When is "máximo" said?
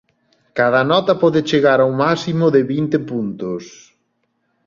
2.05-2.45